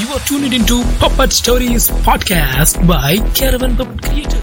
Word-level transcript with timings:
You 0.00 0.10
are 0.16 0.20
tuned 0.26 0.52
into 0.56 0.76
Puppet 1.00 1.30
Stories 1.38 1.84
podcast 2.04 2.74
by 2.90 3.22
Caravan 3.38 3.72
Puppet 3.78 3.98
Creator. 4.06 4.40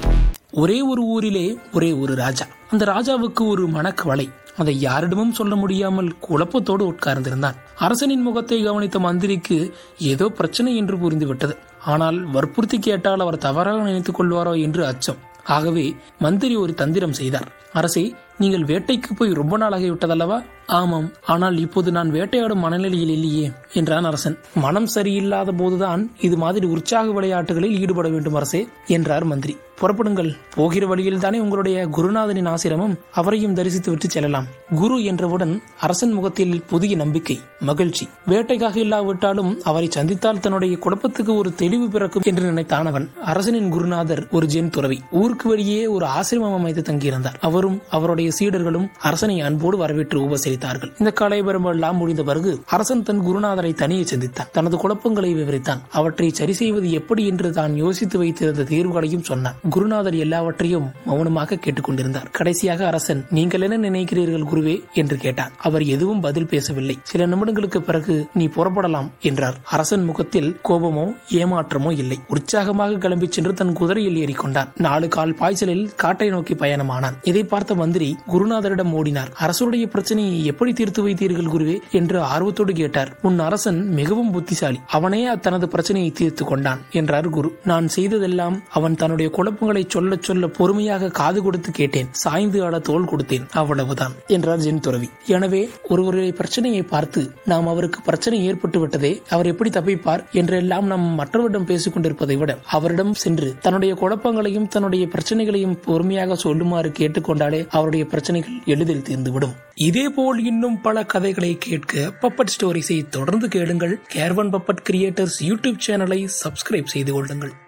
ஒரே 0.52 0.82
ஒரு 0.82 1.04
ஊரிலே 1.04 1.58
ஒரே 1.74 1.94
ஒரு 1.94 2.16
ராஜா. 2.16 2.46
அந்த 2.72 2.86
ராஜாவுக்கு 2.86 3.48
ஒரு 3.48 3.68
மனக்கவலை 3.68 4.30
அதை 4.58 4.80
யாரிடமும் 4.80 5.34
சொல்ல 5.34 5.56
முடியாமல் 5.56 6.16
குழப்பத்தோடு 6.30 6.84
உட்கார்ந்திருந்தான். 6.92 7.58
அரசனின் 7.76 8.22
முகத்தை 8.22 8.64
கவனித்த 8.64 9.00
மந்திரிக்கு 9.00 9.74
ஏதோ 9.98 10.28
பிரச்சனை 10.30 10.76
என்று 10.76 10.98
புரிந்துவிட்டது. 10.98 11.58
ஆனால் 11.86 12.24
வற்புறுத்தி 12.24 12.80
கேட்டால் 12.80 13.20
அவர் 13.20 13.38
தவறாக 13.38 13.78
நினைத்துக் 13.78 14.22
கொள்வாரோ 14.22 14.62
என்று 14.62 14.86
அச்சம். 14.86 15.18
ஆகவே 15.44 15.96
மந்திரி 16.20 16.56
ஒரு 16.56 16.74
தந்திரம் 16.74 17.14
செய்தார். 17.14 17.48
அரசே 17.74 18.16
நீங்கள் 18.38 18.64
வேட்டைக்கு 18.64 19.14
போய் 19.18 19.34
ரொம்ப 19.34 19.58
நாளாகிவிட்டதல்லவா? 19.58 20.44
ஆமாம் 20.68 21.12
ஆனால் 21.26 21.60
இப்போது 21.60 21.92
நான் 21.92 22.10
வேட்டையாடும் 22.10 22.60
மனநிலையில் 22.60 23.10
இல்லையே 23.10 23.52
என்றான் 23.74 24.04
அரசன். 24.04 24.38
மனம் 24.56 24.88
சரியில்லாத 24.96 25.52
போதுதான் 25.58 26.12
இது 26.20 26.38
மாதிரி 26.38 26.68
உற்சாக 26.68 27.12
விளையாட்டுகளில் 27.12 27.80
ஈடுபட 27.80 28.10
வேண்டும் 28.10 28.34
அரசே 28.34 28.68
என்றார் 28.88 29.24
மந்திரி. 29.24 29.58
புறப்படுங்கள். 29.82 30.36
போகிற 30.56 30.88
வழியில் 30.88 31.20
தானே 31.20 31.40
உங்களுடைய 31.40 31.88
குருநாதனின் 31.88 32.54
ஆசிரமம். 32.54 33.00
அவரையும் 33.12 33.54
தரிசித்து 33.54 33.90
விட்டு 33.90 34.10
செல்லலாம். 34.10 34.46
குரு 34.76 35.04
என்றவுடன் 35.04 35.62
அரசன் 35.80 36.12
முகத்தில் 36.12 36.64
புதிய 36.64 36.96
நம்பிக்கை 36.96 37.40
மகிழ்ச்சி. 37.60 38.08
வேட்டைக்காக 38.28 38.76
இல்லாவிட்டாலும் 38.76 39.62
அவரை 39.64 39.88
சந்தித்தால் 39.92 40.40
தன்னுடைய 40.40 40.78
குழப்பத்துக்கு 40.78 41.38
ஒரு 41.38 41.56
தெளிவு 41.56 41.90
பிறக்கும் 41.90 42.22
என்று 42.26 42.44
நினைத்தான் 42.44 42.86
அவன். 42.86 43.10
அரசனின் 43.26 43.70
குருநாதர் 43.70 44.28
ஒரு 44.32 44.48
ஜென் 44.48 44.70
துறவி. 44.70 45.02
ஊருக்கு 45.12 45.50
வெளியே 45.50 45.88
ஒரு 45.88 46.06
ஆசிரமம் 46.06 46.56
அமைத்து 46.56 46.94
தங்கியிருந்தார். 46.94 47.40
அவரும் 47.42 47.82
அவருடைய 47.90 48.32
சீடர்களும் 48.40 48.90
அரசனை 49.00 49.42
அன்போடு 49.42 49.78
வரவேற்று 49.78 50.22
விவரித்தார்கள். 50.58 50.92
இந்த 51.02 51.12
கலைபரம் 51.20 51.68
எல்லாம் 51.72 51.98
முடிந்த 52.02 52.24
பிறகு 52.30 52.52
அரசன் 52.76 53.04
தன் 53.04 53.22
குருநாதரை 53.28 53.72
தனியே 53.82 54.04
சந்தித்தான். 54.12 54.50
தனது 54.52 54.76
குழப்பங்களை 54.84 55.32
விவரித்தான். 55.40 55.82
அவற்றை 56.00 56.30
சரி 56.30 56.54
செய்வது 56.54 56.88
எப்படி 56.92 57.28
என்று 57.28 57.50
தான் 57.52 57.74
யோசித்து 57.76 58.18
வைத்திருந்த 58.18 58.66
தீர்வுகளையும் 58.72 59.26
சொன்னான். 59.30 59.58
குருநாதர் 59.70 60.18
எல்லாவற்றையும் 60.26 60.88
மௌனமாக 61.10 61.60
கேட்டுக்கொண்டிருந்தார். 61.66 62.30
கடைசியாக 62.32 62.88
அரசன் 62.88 63.26
நீங்கள் 63.30 63.62
என்ன 63.62 63.78
நினைக்கிறீர்கள் 63.90 64.50
குருவே? 64.52 64.76
என்று 64.94 65.18
கேட்டார் 65.18 65.54
அவர் 65.68 65.84
எதுவும் 65.96 66.24
பதில் 66.28 66.50
பேசவில்லை. 66.54 66.96
சில 67.04 67.28
நிமிடங்களுக்கு 67.28 67.80
பிறகு 67.80 68.16
நீ 68.34 68.46
புறப்படலாம் 68.58 69.10
என்றார். 69.22 69.58
அரசன் 69.76 70.06
முகத்தில் 70.06 70.50
கோபமோ 70.70 71.06
ஏமாற்றமோ 71.42 71.92
இல்லை. 72.04 72.18
உற்சாகமாக 72.28 73.00
கிளம்பி 73.04 73.28
சென்று 73.30 73.54
தன் 73.54 73.74
குதிரையில் 73.74 74.20
ஏறிக்கொண்டான். 74.24 74.72
நாலு 74.78 75.08
கால் 75.08 75.38
பாய்ச்சலில் 75.40 75.86
காட்டை 75.96 76.30
நோக்கி 76.30 76.54
பயணமானான். 76.54 77.18
இதை 77.24 77.44
பார்த்த 77.44 77.76
மந்திரி 77.76 78.10
குருநாதரிடம் 78.34 78.94
ஓடினார். 79.00 79.32
அரசுடைய 79.46 79.86
பிரச்சனையை 79.86 80.47
எப்படி 80.48 80.72
தீர்த்து 80.74 81.02
வைத்தீர்கள் 81.08 81.52
குருவே? 81.54 81.76
என்று 81.92 82.18
ஆர்வத்தோடு 82.34 82.74
கேட்டார். 82.74 83.12
உன் 83.22 83.40
அரசன் 83.40 83.80
மிகவும் 84.00 84.32
புத்திசாலி. 84.32 84.80
அவனே 84.98 85.22
தனது 85.42 85.68
பிரச்சனையை 85.68 86.12
தீர்த்து 86.12 86.46
கொண்டான் 86.46 86.82
என்றார் 86.92 87.30
குரு. 87.30 87.52
நான் 87.64 87.88
செய்ததெல்லாம் 87.88 88.56
அவன் 88.70 88.96
தன்னுடைய 88.96 89.30
குழப்பங்களை 89.38 89.84
சொல்ல 89.88 90.18
சொல்ல 90.22 90.48
பொறுமையாக 90.60 91.12
காது 91.20 91.42
கொடுத்து 91.42 91.72
கேட்டேன். 91.72 92.12
சாய்ந்து 92.24 92.60
ஆட 92.64 92.80
தோல் 92.80 93.10
கொடுத்தேன். 93.12 93.46
அவ்வளவுதான் 93.62 94.14
என்றார் 94.28 94.64
ஜென் 94.66 94.80
துறவி. 94.80 95.10
எனவே 95.36 95.62
ஒருவருடைய 95.88 96.34
பிரச்சனையை 96.40 96.84
பார்த்து 96.94 97.22
நாம் 97.46 97.68
அவருக்கு 97.68 98.02
பிரச்சனை 98.02 98.38
ஏற்பட்டு 98.46 98.80
விட்டதே 98.80 99.14
அவர் 99.30 99.52
எப்படி 99.52 99.70
தப்பிப்பார் 99.70 100.24
என்றெல்லாம் 100.32 100.86
நாம் 100.86 101.06
மற்றவரிடம் 101.20 101.70
பேசிக் 101.72 101.94
கொண்டிருப்பதை 101.94 102.36
விட 102.36 102.52
அவரிடம் 102.78 103.14
சென்று 103.24 103.50
தன்னுடைய 103.62 103.94
குழப்பங்களையும் 103.94 104.68
தன்னுடைய 104.68 105.06
பிரச்சனைகளையும் 105.14 105.78
பொறுமையாக 105.86 106.38
சொல்லுமாறு 106.44 106.92
கேட்டுக்கொண்டாலே 107.00 107.62
அவருடைய 107.70 108.06
பிரச்சனைகள் 108.06 108.58
எளிதில் 108.66 109.08
தீர்ந்துவிடும். 109.10 109.56
இதேபோல் 109.88 110.37
இன்னும் 110.40 110.82
பல 110.82 111.06
கதைகளை 111.06 111.58
கேட்க 111.60 112.14
பப்பட் 112.22 112.54
ஸ்டோரிஸை 112.60 113.10
தொடர்ந்து 113.10 113.48
கேளுங்கள். 113.48 114.00
கேர்வன் 114.14 114.54
பப்பட் 114.54 114.86
கிரியேட்டர்ஸ் 114.90 115.40
யூடியூப் 115.40 115.80
சேனலை 115.88 116.30
சப்ஸ்கிரைப் 116.44 116.86
செய்து 116.86 117.14
கொள்ளுங்கள். 117.14 117.66